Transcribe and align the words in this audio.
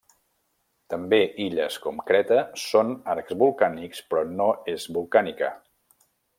També 0.93 1.19
illes 1.43 1.77
com 1.83 2.01
Creta 2.07 2.39
són 2.63 2.95
arcs 3.15 3.37
vulcànics 3.45 4.03
però 4.15 4.27
no 4.41 4.51
és 4.77 4.91
vulcànica. 4.99 5.55